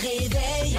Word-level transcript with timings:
réveil. 0.00 0.78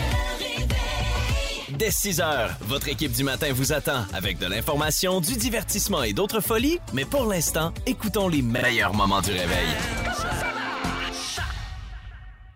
Dès 1.78 1.92
6 1.92 2.22
heures, 2.22 2.52
votre 2.62 2.90
équipe 2.90 3.12
du 3.12 3.24
matin 3.24 3.52
vous 3.54 3.74
attend 3.74 4.06
avec 4.14 4.38
de 4.38 4.46
l'information, 4.46 5.22
du 5.22 5.36
divertissement 5.36 6.04
et 6.04 6.14
d'autres 6.14 6.42
folies. 6.42 6.80
Mais 6.94 7.06
pour 7.06 7.26
l'instant, 7.26 7.74
écoutons 7.86 8.28
les 8.28 8.42
meilleurs 8.42 8.94
moments 8.94 9.22
du 9.22 9.32
réveil. 9.32 9.68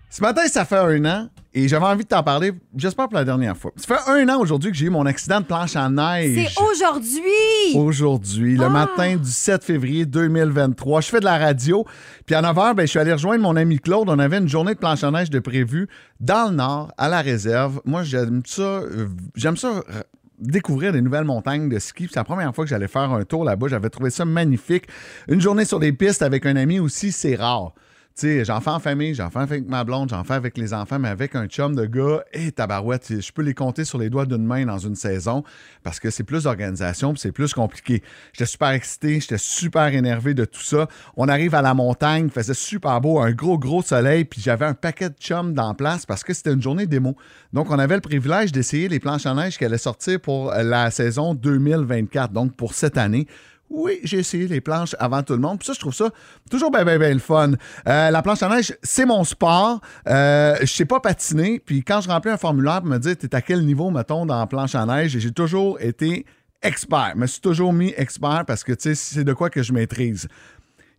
Ce 0.09 0.21
matin, 0.21 0.47
ça 0.47 0.63
fait 0.63 0.78
un 0.78 1.05
an 1.05 1.29
et 1.55 1.68
j'avais 1.68 1.86
envie 1.86 2.04
de 2.04 2.09
t'en 2.09 2.21
parler, 2.21 2.52
j'espère 2.75 3.07
pour 3.07 3.18
la 3.18 3.23
dernière 3.25 3.55
fois. 3.57 3.71
Ça 3.77 3.96
fait 3.98 4.11
un 4.11 4.29
an 4.29 4.39
aujourd'hui 4.39 4.70
que 4.71 4.77
j'ai 4.77 4.86
eu 4.86 4.89
mon 4.89 5.05
accident 5.05 5.39
de 5.39 5.46
planche 5.46 5.75
en 5.75 5.89
neige. 5.89 6.36
C'est 6.54 6.61
aujourd'hui! 6.61 7.75
Aujourd'hui, 7.75 8.55
le 8.57 8.66
Ah! 8.66 8.70
matin 8.70 9.16
du 9.16 9.32
7 9.32 9.64
février 9.64 10.05
2023. 10.05 11.02
Je 11.02 11.07
fais 11.07 11.20
de 11.20 11.25
la 11.25 11.38
radio. 11.38 11.86
Puis 12.25 12.36
à 12.36 12.41
9 12.41 12.55
h, 12.55 12.73
ben, 12.75 12.82
je 12.83 12.89
suis 12.89 13.00
allé 13.00 13.14
rejoindre 13.14 13.41
mon 13.41 13.55
ami 13.55 13.79
Claude. 13.79 14.10
On 14.10 14.20
avait 14.20 14.38
une 14.38 14.47
journée 14.50 14.73
de 14.73 14.79
planche 14.79 15.04
en 15.04 15.11
neige 15.11 15.29
de 15.29 15.39
prévu 15.39 15.88
dans 16.20 16.50
le 16.50 16.55
nord, 16.55 16.91
à 16.97 17.10
la 17.10 17.21
réserve. 17.21 17.82
Moi, 17.86 18.04
j'aime 18.04 18.42
ça. 18.46 18.61
euh, 18.61 19.07
J'aime 19.36 19.57
ça. 19.57 19.69
euh, 19.69 20.01
découvrir 20.37 20.92
des 20.92 21.01
nouvelles 21.01 21.24
montagnes 21.24 21.69
de 21.69 21.79
ski. 21.79 22.07
C'est 22.10 22.18
la 22.19 22.25
première 22.25 22.54
fois 22.54 22.65
que 22.65 22.69
j'allais 22.69 22.89
faire 22.89 23.10
un 23.14 23.24
tour 23.24 23.46
là-bas. 23.46 23.68
J'avais 23.69 23.89
trouvé 23.89 24.10
ça 24.10 24.25
magnifique. 24.25 24.83
Une 25.29 25.39
journée 25.39 25.64
sur 25.64 25.79
des 25.79 25.93
pistes 25.93 26.21
avec 26.21 26.46
un 26.46 26.57
ami 26.57 26.79
aussi, 26.79 27.14
c'est 27.14 27.36
rare. 27.36 27.71
J'en 28.18 28.61
fais 28.61 28.69
en 28.69 28.79
famille, 28.79 29.14
j'en 29.14 29.29
fais 29.29 29.39
avec 29.39 29.68
ma 29.68 29.83
blonde, 29.83 30.07
j'en 30.10 30.24
fais 30.24 30.36
avec 30.36 30.57
les 30.57 30.74
enfants, 30.74 31.00
mais 31.00 31.10
avec 31.10 31.36
un 31.36 31.47
chum 31.47 31.75
de 31.75 31.86
gars, 31.86 32.23
et 32.31 32.50
tabarouette, 32.53 33.19
je 33.19 33.31
peux 33.33 33.41
les 33.41 33.53
compter 33.53 33.83
sur 33.83 33.97
les 33.97 34.09
doigts 34.09 34.25
d'une 34.25 34.45
main 34.45 34.66
dans 34.66 34.78
une 34.78 34.95
saison 34.95 35.44
parce 35.83 36.00
que 36.00 36.09
c'est 36.09 36.23
plus 36.23 36.44
d'organisation 36.44 37.14
c'est 37.17 37.33
plus 37.33 37.53
compliqué. 37.53 38.02
J'étais 38.31 38.45
super 38.45 38.69
excité, 38.69 39.19
j'étais 39.19 39.38
super 39.38 39.88
énervé 39.88 40.33
de 40.33 40.45
tout 40.45 40.61
ça. 40.61 40.88
On 41.17 41.28
arrive 41.28 41.55
à 41.55 41.61
la 41.61 41.73
montagne, 41.73 42.30
faisait 42.30 42.53
super 42.53 43.02
beau, 43.02 43.19
un 43.19 43.33
gros, 43.33 43.59
gros 43.59 43.81
soleil, 43.81 44.23
puis 44.23 44.39
j'avais 44.41 44.66
un 44.66 44.75
paquet 44.75 45.09
de 45.09 45.16
chums 45.19 45.53
dans 45.53 45.73
place 45.73 46.05
parce 46.05 46.23
que 46.23 46.33
c'était 46.33 46.53
une 46.53 46.61
journée 46.61 46.88
démo. 46.88 47.17
Donc, 47.52 47.69
on 47.69 47.77
avait 47.77 47.95
le 47.95 48.02
privilège 48.02 48.53
d'essayer 48.53 48.88
les 48.88 49.02
planches 49.02 49.25
en 49.25 49.36
neige 49.36 49.58
qui 49.58 49.66
allaient 49.66 49.77
sortir 49.77 50.21
pour 50.21 50.52
la 50.52 50.89
saison 50.89 51.33
2024, 51.33 52.31
donc 52.31 52.55
pour 52.55 52.75
cette 52.75 52.97
année. 52.97 53.27
Oui, 53.69 53.99
j'ai 54.03 54.19
essayé 54.19 54.47
les 54.47 54.61
planches 54.61 54.95
avant 54.99 55.23
tout 55.23 55.33
le 55.33 55.39
monde. 55.39 55.59
Puis 55.59 55.66
ça, 55.67 55.73
je 55.73 55.80
trouve 55.80 55.94
ça 55.94 56.09
toujours 56.49 56.71
bien, 56.71 56.85
bien, 56.85 56.99
bien 56.99 57.13
le 57.13 57.19
fun. 57.19 57.53
Euh, 57.88 58.11
la 58.11 58.21
planche 58.21 58.44
à 58.44 58.49
neige, 58.49 58.75
c'est 58.83 59.05
mon 59.05 59.23
sport. 59.23 59.81
Euh, 60.08 60.55
je 60.61 60.67
sais 60.67 60.85
pas 60.85 60.99
patiner. 60.99 61.59
Puis 61.59 61.83
quand 61.83 62.02
je 62.02 62.09
remplis 62.09 62.31
un 62.31 62.38
formulaire 62.38 62.81
pour 62.81 62.89
me 62.89 62.99
dire, 62.99 63.17
t'es 63.17 63.33
à 63.33 63.41
quel 63.41 63.66
niveau, 63.66 63.89
mettons, 63.89 64.25
dans 64.25 64.39
la 64.39 64.45
planche 64.45 64.75
à 64.75 64.86
neige, 64.86 65.17
j'ai 65.17 65.31
toujours 65.31 65.80
été 65.81 66.25
expert. 66.61 67.11
Je 67.16 67.19
me 67.19 67.27
suis 67.27 67.41
toujours 67.41 67.73
mis 67.73 67.93
expert 67.97 68.43
parce 68.45 68.63
que, 68.63 68.73
tu 68.73 68.93
sais, 68.93 68.95
c'est 68.95 69.23
de 69.23 69.33
quoi 69.33 69.49
que 69.49 69.63
je 69.63 69.73
maîtrise. 69.73 70.27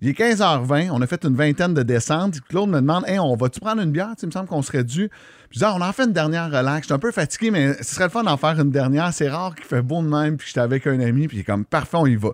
Il 0.03 0.09
est 0.09 0.19
15h20, 0.19 0.91
on 0.91 1.01
a 1.01 1.07
fait 1.07 1.25
une 1.25 1.35
vingtaine 1.35 1.73
de 1.73 1.83
descentes. 1.83 2.41
Claude 2.43 2.69
me 2.69 2.81
demande 2.81 3.05
Hey, 3.07 3.19
on 3.19 3.35
va-tu 3.35 3.61
prendre 3.61 3.81
une 3.81 3.93
bière? 3.93 4.13
Il 4.23 4.27
me 4.27 4.31
semble 4.31 4.47
qu'on 4.47 4.61
serait 4.61 4.85
dû. 4.85 5.11
Je 5.51 5.59
dis 5.59 5.65
Ah, 5.65 5.75
on 5.75 5.81
en 5.81 5.93
fait 5.93 6.05
une 6.05 6.13
dernière 6.13 6.51
relax. 6.51 6.83
Je 6.83 6.85
suis 6.87 6.95
un 6.95 6.99
peu 6.99 7.13
fatigué, 7.13 7.51
mais 7.51 7.73
ce 7.83 7.95
serait 7.95 8.05
le 8.05 8.11
fun 8.11 8.23
d'en 8.23 8.37
faire 8.37 8.61
une 8.61 8.71
dernière. 8.71 9.13
C'est 9.15 9.29
rare 9.29 9.55
qu'il 9.55 9.65
fait 9.65 9.81
beau 9.81 10.03
de 10.03 10.09
même. 10.09 10.37
Puis 10.37 10.49
j'étais 10.49 10.61
avec 10.61 10.87
un 10.87 11.01
ami, 11.01 11.29
puis 11.29 11.39
il 11.39 11.45
comme 11.45 11.65
Parfait, 11.65 11.97
on 11.97 12.07
y 12.07 12.17
va. 12.17 12.31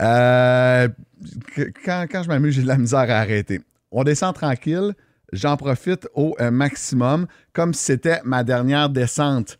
Euh, 0.00 0.88
quand, 1.84 2.06
quand 2.10 2.22
je 2.24 2.28
m'amuse, 2.28 2.54
j'ai 2.54 2.62
de 2.62 2.68
la 2.68 2.76
misère 2.76 3.00
à 3.00 3.20
arrêter. 3.20 3.60
On 3.90 4.04
descend 4.04 4.34
tranquille. 4.34 4.92
J'en 5.32 5.56
profite 5.56 6.06
au 6.14 6.36
euh, 6.40 6.50
maximum, 6.50 7.26
comme 7.54 7.72
si 7.72 7.84
c'était 7.84 8.20
ma 8.24 8.44
dernière 8.44 8.90
descente. 8.90 9.56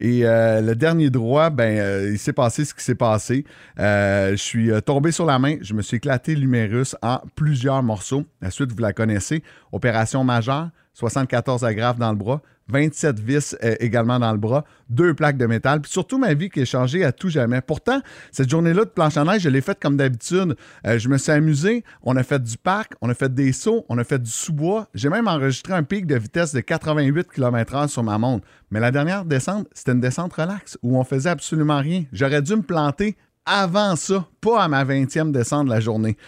Et 0.00 0.24
euh, 0.24 0.62
le 0.62 0.74
dernier 0.74 1.10
droit, 1.10 1.50
ben, 1.50 1.78
euh, 1.78 2.10
il 2.12 2.18
s'est 2.18 2.32
passé 2.32 2.64
ce 2.64 2.72
qui 2.72 2.82
s'est 2.82 2.94
passé. 2.94 3.44
Euh, 3.78 4.30
je 4.30 4.36
suis 4.36 4.70
tombé 4.84 5.12
sur 5.12 5.26
la 5.26 5.38
main, 5.38 5.56
je 5.60 5.74
me 5.74 5.82
suis 5.82 5.98
éclaté 5.98 6.34
l'humérus 6.34 6.96
en 7.02 7.20
plusieurs 7.36 7.82
morceaux. 7.82 8.24
La 8.40 8.50
suite, 8.50 8.72
vous 8.72 8.80
la 8.80 8.94
connaissez. 8.94 9.42
Opération 9.72 10.24
majeure, 10.24 10.70
74 11.00 11.64
agrafes 11.64 11.98
dans 11.98 12.10
le 12.10 12.16
bras, 12.16 12.42
27 12.68 13.18
vis 13.18 13.56
euh, 13.64 13.74
également 13.80 14.18
dans 14.18 14.32
le 14.32 14.38
bras, 14.38 14.64
deux 14.90 15.14
plaques 15.14 15.38
de 15.38 15.46
métal, 15.46 15.80
puis 15.80 15.90
surtout 15.90 16.18
ma 16.18 16.34
vie 16.34 16.50
qui 16.50 16.60
est 16.60 16.66
changée 16.66 17.04
à 17.04 17.10
tout 17.10 17.30
jamais. 17.30 17.62
Pourtant, 17.62 18.00
cette 18.30 18.50
journée-là 18.50 18.84
de 18.84 18.90
planche 18.90 19.16
à 19.16 19.24
neige, 19.24 19.42
je 19.42 19.48
l'ai 19.48 19.62
faite 19.62 19.78
comme 19.80 19.96
d'habitude. 19.96 20.56
Euh, 20.86 20.98
je 20.98 21.08
me 21.08 21.16
suis 21.16 21.32
amusé, 21.32 21.84
on 22.02 22.16
a 22.16 22.22
fait 22.22 22.42
du 22.42 22.58
parc, 22.58 22.92
on 23.00 23.08
a 23.08 23.14
fait 23.14 23.32
des 23.32 23.52
sauts, 23.52 23.86
on 23.88 23.96
a 23.96 24.04
fait 24.04 24.22
du 24.22 24.30
sous-bois. 24.30 24.88
J'ai 24.94 25.08
même 25.08 25.26
enregistré 25.26 25.72
un 25.72 25.84
pic 25.84 26.06
de 26.06 26.16
vitesse 26.16 26.52
de 26.52 26.60
88 26.60 27.28
km/h 27.32 27.88
sur 27.88 28.02
ma 28.02 28.18
montre. 28.18 28.46
Mais 28.70 28.78
la 28.78 28.90
dernière 28.90 29.24
descente, 29.24 29.66
c'était 29.72 29.92
une 29.92 30.00
descente 30.00 30.34
relax 30.34 30.78
où 30.82 30.98
on 30.98 31.04
faisait 31.04 31.30
absolument 31.30 31.78
rien. 31.78 32.04
J'aurais 32.12 32.42
dû 32.42 32.56
me 32.56 32.62
planter 32.62 33.16
avant 33.46 33.96
ça, 33.96 34.26
pas 34.42 34.62
à 34.62 34.68
ma 34.68 34.84
20e 34.84 35.32
descente 35.32 35.64
de 35.64 35.70
la 35.70 35.80
journée. 35.80 36.18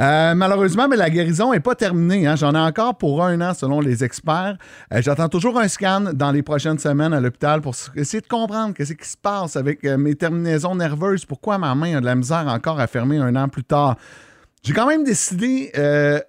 Euh, 0.00 0.34
malheureusement, 0.34 0.88
mais 0.88 0.96
la 0.96 1.10
guérison 1.10 1.52
n'est 1.52 1.60
pas 1.60 1.74
terminée. 1.74 2.26
hein. 2.26 2.36
J'en 2.36 2.54
ai 2.54 2.58
encore 2.58 2.96
pour 2.96 3.24
un 3.24 3.40
an 3.40 3.54
selon 3.54 3.80
les 3.80 4.02
experts. 4.04 4.56
Euh, 4.92 5.02
J'attends 5.02 5.28
toujours 5.28 5.58
un 5.58 5.68
scan 5.68 6.12
dans 6.14 6.30
les 6.32 6.42
prochaines 6.42 6.78
semaines 6.78 7.12
à 7.12 7.20
l'hôpital 7.20 7.60
pour 7.60 7.74
essayer 7.94 8.20
de 8.20 8.26
comprendre 8.26 8.74
ce 8.78 8.92
qui 8.92 9.08
se 9.08 9.16
passe 9.16 9.56
avec 9.56 9.84
euh, 9.84 9.96
mes 9.98 10.14
terminaisons 10.14 10.74
nerveuses. 10.74 11.24
Pourquoi 11.24 11.58
ma 11.58 11.74
main 11.74 11.96
a 11.96 12.00
de 12.00 12.06
la 12.06 12.14
misère 12.14 12.46
encore 12.48 12.80
à 12.80 12.86
fermer 12.86 13.18
un 13.18 13.34
an 13.36 13.48
plus 13.48 13.64
tard. 13.64 13.96
J'ai 14.62 14.72
quand 14.72 14.86
même 14.86 15.02
décidé 15.04 15.72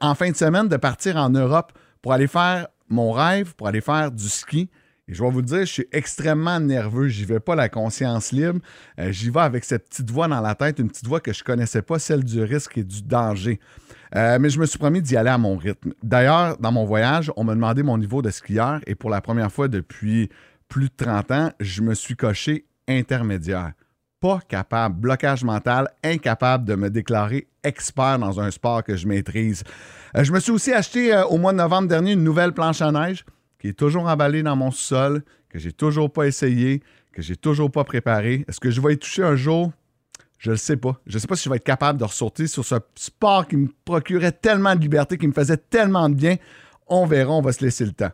en 0.02 0.16
fin 0.16 0.32
de 0.32 0.36
semaine 0.36 0.68
de 0.68 0.78
partir 0.78 1.18
en 1.18 1.30
Europe 1.30 1.72
pour 2.02 2.14
aller 2.14 2.26
faire 2.28 2.68
mon 2.90 3.12
rêve, 3.12 3.54
pour 3.56 3.68
aller 3.68 3.82
faire 3.82 4.12
du 4.12 4.28
ski. 4.28 4.70
Et 5.08 5.14
je 5.14 5.22
vais 5.22 5.30
vous 5.30 5.40
le 5.40 5.46
dire, 5.46 5.60
je 5.60 5.66
suis 5.66 5.88
extrêmement 5.92 6.60
nerveux. 6.62 7.10
J'y 7.10 7.26
vais 7.26 7.42
pas 7.42 7.56
la 7.56 7.68
conscience 7.68 8.32
libre. 8.32 8.60
Euh, 9.00 9.12
J'y 9.12 9.30
vais 9.30 9.42
avec 9.42 9.66
cette 9.66 9.90
petite 9.90 10.10
voix 10.10 10.30
dans 10.30 10.40
la 10.40 10.56
tête, 10.56 10.80
une 10.80 10.88
petite 10.88 11.08
voix 11.08 11.20
que 11.20 11.34
je 11.34 11.44
connaissais 11.44 11.82
pas, 11.82 12.00
celle 12.00 12.24
du 12.24 12.42
risque 12.42 12.78
et 12.78 12.84
du 12.84 13.02
danger. 13.02 13.60
Euh, 14.16 14.40
mais 14.40 14.50
je 14.50 14.60
me 14.60 14.66
suis 14.66 14.80
promis 14.80 15.02
d'y 15.02 15.18
aller 15.18 15.30
à 15.30 15.38
mon 15.38 15.58
rythme. 15.58 15.94
D'ailleurs, 16.04 16.58
dans 16.58 16.72
mon 16.72 16.86
voyage, 16.86 17.32
on 17.36 17.44
m'a 17.44 17.54
demandé 17.54 17.84
mon 17.84 17.98
niveau 17.98 18.22
de 18.22 18.30
skieur 18.30 18.80
et 18.88 18.96
pour 18.96 19.10
la 19.10 19.20
première 19.20 19.52
fois 19.52 19.68
depuis 19.68 20.30
plus 20.70 20.86
de 20.86 20.94
30 20.96 21.32
ans, 21.32 21.52
je 21.60 21.82
me 21.82 21.94
suis 21.96 22.16
coché 22.16 22.66
intermédiaire. 22.88 23.74
Pas 24.22 24.40
capable, 24.48 24.96
blocage 24.96 25.44
mental, 25.44 25.90
incapable 26.02 26.64
de 26.64 26.76
me 26.76 26.90
déclarer 26.90 27.48
expert 27.66 28.20
dans 28.20 28.40
un 28.40 28.52
sport 28.52 28.84
que 28.84 28.96
je 28.96 29.06
maîtrise. 29.06 29.66
Euh, 30.16 30.24
je 30.24 30.32
me 30.32 30.40
suis 30.40 30.52
aussi 30.52 30.72
acheté 30.72 31.14
au 31.30 31.38
mois 31.38 31.52
de 31.52 31.58
novembre 31.58 31.90
dernier 31.90 32.14
une 32.14 32.24
nouvelle 32.24 32.54
planche 32.54 32.82
à 32.82 32.92
neige 32.92 33.26
qui 33.64 33.70
est 33.70 33.80
toujours 33.80 34.10
emballée 34.10 34.44
dans 34.44 34.58
mon 34.58 34.72
sol, 34.72 35.24
que 35.48 35.58
j'ai 35.58 35.72
toujours 35.72 36.12
pas 36.12 36.28
essayé, 36.28 36.84
que 37.14 37.22
j'ai 37.22 37.38
toujours 37.38 37.72
pas 37.72 37.86
préparé. 37.86 38.44
Est-ce 38.50 38.60
que 38.60 38.70
je 38.70 38.82
vais 38.82 38.96
y 38.96 38.98
toucher 38.98 39.24
un 39.24 39.38
jour? 39.38 39.72
Je 40.38 40.52
ne 40.52 40.58
sais 40.58 40.76
pas. 40.76 41.00
Je 41.08 41.16
ne 41.16 41.20
sais 41.20 41.28
pas 41.28 41.38
si 41.38 41.46
je 41.46 41.50
vais 41.50 41.56
être 41.56 41.64
capable 41.64 41.98
de 41.98 42.04
ressortir 42.04 42.50
sur 42.50 42.66
ce 42.66 42.76
sport 42.96 43.48
qui 43.48 43.56
me 43.56 43.70
procurait 43.86 44.34
tellement 44.34 44.76
de 44.76 44.82
liberté, 44.82 45.18
qui 45.18 45.30
me 45.30 45.32
faisait 45.32 45.56
tellement 45.56 46.10
de 46.10 46.16
bien. 46.16 46.36
On 46.88 47.06
verra, 47.06 47.32
on 47.32 47.42
va 47.42 47.54
se 47.54 47.64
laisser 47.64 47.86
le 47.86 47.94
temps. 47.94 48.12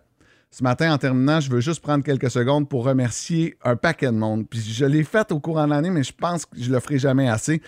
Ce 0.51 0.63
matin, 0.63 0.93
en 0.93 0.99
terminant, 0.99 1.39
je 1.39 1.49
veux 1.49 1.61
juste 1.61 1.81
prendre 1.81 2.03
quelques 2.03 2.29
secondes 2.29 2.69
pour 2.69 2.83
remercier 2.83 3.57
un 3.63 3.75
paquet 3.75 4.05
de 4.05 4.11
monde. 4.11 4.45
Je 4.53 4.85
l'ai 4.85 5.03
fait 5.03 5.31
au 5.31 5.39
courant 5.39 5.65
de 5.65 5.71
l'année, 5.71 5.89
mais 5.89 6.03
je 6.03 6.13
pense 6.13 6.45
que 6.45 6.61
je 6.61 6.71
le 6.71 6.79
ferai 6.79 6.99
jamais 6.99 7.27
assez. 7.27 7.59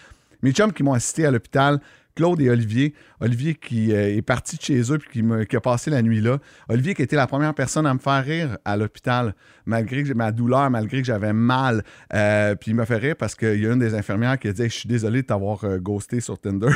Mes 0.41 0.51
chums 0.51 0.73
qui 0.73 0.83
m'ont 0.83 0.93
assisté 0.93 1.25
à 1.25 1.31
l'hôpital, 1.31 1.79
Claude 2.15 2.41
et 2.41 2.49
Olivier. 2.49 2.93
Olivier 3.19 3.55
qui 3.55 3.93
euh, 3.93 4.15
est 4.15 4.21
parti 4.21 4.57
de 4.57 4.61
chez 4.61 4.91
eux 4.91 4.97
puis 4.97 5.23
qui, 5.47 5.55
a 5.55 5.61
passé 5.61 5.89
la 5.89 6.01
nuit 6.01 6.21
là. 6.21 6.39
Olivier 6.69 6.93
qui 6.93 7.01
était 7.01 7.15
la 7.15 7.27
première 7.27 7.53
personne 7.53 7.85
à 7.85 7.93
me 7.93 7.99
faire 7.99 8.23
rire 8.23 8.57
à 8.65 8.77
l'hôpital, 8.77 9.35
malgré 9.65 10.03
que 10.03 10.13
ma 10.13 10.31
douleur, 10.31 10.69
malgré 10.69 11.01
que 11.01 11.07
j'avais 11.07 11.33
mal. 11.33 11.83
Euh, 12.13 12.55
puis 12.55 12.71
il 12.71 12.75
m'a 12.75 12.85
fait 12.85 12.97
rire 12.97 13.15
parce 13.17 13.35
qu'il 13.35 13.61
y 13.61 13.67
a 13.67 13.71
une 13.71 13.79
des 13.79 13.93
infirmières 13.93 14.37
qui 14.37 14.47
a 14.47 14.53
dit 14.53 14.63
Je 14.63 14.69
suis 14.69 14.89
désolé 14.89 15.21
de 15.21 15.27
t'avoir 15.27 15.63
euh, 15.63 15.77
ghosté 15.77 16.19
sur 16.19 16.39
Tinder. 16.39 16.69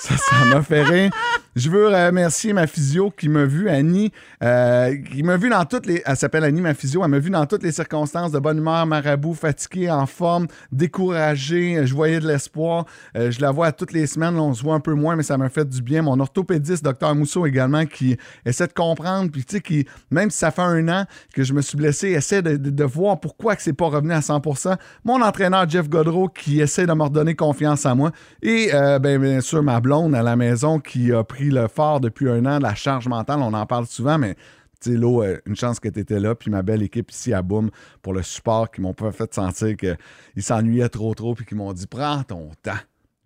Ça, 0.00 0.18
ça 0.18 0.44
m'a 0.44 0.60
fait 0.60 0.82
rire. 0.82 1.10
Je 1.56 1.70
veux 1.70 1.86
remercier 1.86 2.52
ma 2.52 2.66
physio 2.66 3.12
qui 3.16 3.28
m'a 3.28 3.44
vu, 3.44 3.68
Annie, 3.68 4.10
euh, 4.42 4.96
qui 4.96 5.22
m'a 5.22 5.36
vu 5.36 5.50
dans 5.50 5.64
toutes 5.64 5.86
les. 5.86 6.02
Elle 6.04 6.16
s'appelle 6.16 6.42
Annie, 6.42 6.60
ma 6.60 6.74
physio. 6.74 7.04
Elle 7.04 7.10
m'a 7.10 7.20
vu 7.20 7.30
dans 7.30 7.46
toutes 7.46 7.62
les 7.62 7.70
circonstances 7.70 8.32
de 8.32 8.40
bonne 8.40 8.58
humeur, 8.58 8.84
marabout, 8.86 9.34
fatigué, 9.34 9.88
en 9.88 10.06
forme, 10.06 10.48
découragé. 10.72 11.86
Je 11.86 11.94
voyais 11.94 12.18
de 12.18 12.26
l'espoir. 12.26 12.86
Euh, 13.16 13.30
je 13.30 13.40
la 13.40 13.52
vois 13.52 13.68
à 13.68 13.72
toutes 13.72 13.92
les 13.92 14.08
semaines. 14.08 14.34
Là, 14.34 14.42
on 14.42 14.52
se 14.52 14.64
voit 14.64 14.74
un 14.74 14.80
peu 14.80 14.94
moins, 14.94 15.14
mais 15.14 15.22
ça 15.22 15.38
m'a 15.38 15.48
fait 15.48 15.68
du 15.68 15.80
bien. 15.80 16.02
Mon 16.02 16.18
orthopédiste, 16.18 16.82
docteur 16.82 17.14
Mousseau 17.14 17.46
également, 17.46 17.86
qui 17.86 18.16
essaie 18.44 18.66
de 18.66 18.72
comprendre. 18.72 19.30
Puis, 19.30 19.44
tu 19.44 19.56
sais, 19.56 19.60
qui, 19.60 19.86
même 20.10 20.30
si 20.30 20.38
ça 20.38 20.50
fait 20.50 20.62
un 20.62 20.88
an 20.88 21.04
que 21.32 21.44
je 21.44 21.52
me 21.52 21.62
suis 21.62 21.76
blessé, 21.76 22.08
essaie 22.08 22.42
de, 22.42 22.84
voir 22.84 23.20
pourquoi 23.20 23.54
que 23.54 23.62
c'est 23.62 23.72
pas 23.72 23.86
revenu 23.86 24.12
à 24.12 24.20
100% 24.20 24.76
Mon 25.04 25.22
entraîneur, 25.22 25.68
Jeff 25.68 25.88
Godreau, 25.88 26.28
qui 26.28 26.60
essaie 26.60 26.86
de 26.86 26.92
me 26.92 27.04
redonner 27.04 27.36
confiance 27.36 27.86
en 27.86 27.94
moi. 27.94 28.10
Et, 28.42 28.70
euh, 28.74 28.98
ben, 28.98 29.20
bien 29.20 29.40
sûr, 29.40 29.62
ma 29.62 29.80
blonde 29.80 30.16
à 30.16 30.22
la 30.22 30.34
maison 30.34 30.80
qui 30.80 31.12
a 31.12 31.22
pris 31.22 31.43
le 31.50 31.68
fort 31.68 32.00
depuis 32.00 32.28
un 32.28 32.44
an 32.46 32.58
de 32.58 32.62
la 32.62 32.74
charge 32.74 33.08
mentale. 33.08 33.40
On 33.40 33.52
en 33.52 33.66
parle 33.66 33.86
souvent, 33.86 34.18
mais 34.18 34.34
tu 34.80 34.92
sais, 34.92 34.96
Lo, 34.96 35.22
euh, 35.22 35.38
une 35.46 35.56
chance 35.56 35.80
que 35.80 35.88
tu 35.88 36.00
étais 36.00 36.20
là. 36.20 36.34
Puis 36.34 36.50
ma 36.50 36.62
belle 36.62 36.82
équipe 36.82 37.10
ici 37.10 37.32
à 37.32 37.42
Boom 37.42 37.70
pour 38.02 38.12
le 38.12 38.22
support 38.22 38.70
qui 38.70 38.80
m'ont 38.80 38.94
pas 38.94 39.12
fait 39.12 39.32
sentir 39.32 39.76
qu'ils 39.76 40.42
s'ennuyaient 40.42 40.88
trop, 40.88 41.14
trop. 41.14 41.34
Puis 41.34 41.44
qui 41.44 41.54
m'ont 41.54 41.72
dit 41.72 41.86
Prends 41.86 42.22
ton 42.22 42.50
temps. 42.62 42.72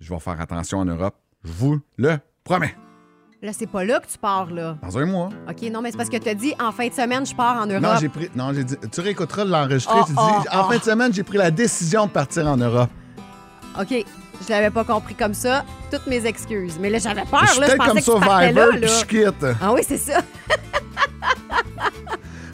Je 0.00 0.12
vais 0.12 0.20
faire 0.20 0.40
attention 0.40 0.78
en 0.78 0.84
Europe. 0.84 1.16
Je 1.44 1.52
vous 1.52 1.80
le 1.96 2.18
promets. 2.44 2.74
Là, 3.40 3.52
c'est 3.52 3.68
pas 3.68 3.84
là 3.84 4.00
que 4.00 4.08
tu 4.08 4.18
pars, 4.18 4.50
là. 4.50 4.76
Dans 4.82 4.98
un 4.98 5.06
mois. 5.06 5.28
OK, 5.48 5.62
non, 5.70 5.80
mais 5.80 5.92
c'est 5.92 5.96
parce 5.96 6.08
que 6.08 6.16
tu 6.16 6.28
as 6.28 6.34
dit 6.34 6.54
en 6.58 6.72
fin 6.72 6.88
de 6.88 6.92
semaine, 6.92 7.24
je 7.24 7.34
pars 7.34 7.62
en 7.62 7.66
Europe. 7.66 7.82
Non, 7.82 7.96
j'ai 8.00 8.08
pris. 8.08 8.28
Non, 8.34 8.52
j'ai 8.52 8.64
dit. 8.64 8.76
Tu 8.90 9.00
réécouteras 9.00 9.44
de 9.44 9.50
l'enregistrer. 9.50 9.94
Oh, 9.96 10.04
tu 10.04 10.12
dis, 10.12 10.18
oh, 10.18 10.56
en 10.56 10.64
oh. 10.66 10.70
fin 10.70 10.78
de 10.78 10.82
semaine, 10.82 11.12
j'ai 11.12 11.22
pris 11.22 11.38
la 11.38 11.52
décision 11.52 12.06
de 12.06 12.10
partir 12.10 12.46
en 12.48 12.56
Europe. 12.56 12.90
OK, 13.80 13.88
je 13.90 14.48
l'avais 14.48 14.70
pas 14.70 14.84
compris 14.84 15.14
comme 15.14 15.34
ça. 15.34 15.64
Toutes 15.90 16.06
mes 16.06 16.24
excuses. 16.26 16.78
Mais 16.80 16.90
là, 16.90 16.98
j'avais 16.98 17.24
peur, 17.24 17.44
je 17.46 17.52
suis 17.52 17.60
là. 17.60 17.66
Je 17.66 17.72
peut-être 17.72 17.94
pensais 17.94 18.10
comme 18.10 18.20
que 18.20 18.48
tu 18.48 18.54
là, 18.54 18.66
là. 18.72 18.86
je 18.86 19.04
quitte. 19.04 19.46
Ah 19.60 19.72
oui, 19.72 19.80
c'est 19.86 19.98
ça. 19.98 20.20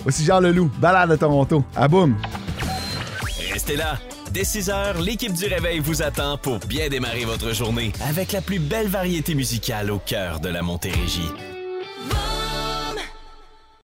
Voici 0.03 0.25
Jean 0.25 0.41
Leloup, 0.41 0.71
balade 0.79 1.11
de 1.11 1.17
Toronto. 1.17 1.65
À 1.75 1.89
boum! 1.89 2.17
Restez 3.53 3.77
là. 3.77 3.99
Dès 4.33 4.45
6 4.45 4.69
heures, 4.69 5.01
l'équipe 5.01 5.33
du 5.33 5.47
Réveil 5.47 5.79
vous 5.79 6.03
attend 6.03 6.37
pour 6.37 6.59
bien 6.59 6.89
démarrer 6.89 7.25
votre 7.25 7.55
journée 7.55 7.93
avec 8.07 8.33
la 8.33 8.41
plus 8.41 8.59
belle 8.59 8.89
variété 8.89 9.35
musicale 9.35 9.93
au 9.93 9.99
cœur 9.99 10.41
de 10.41 10.49
la 10.49 10.61
Montérégie. 10.61 11.31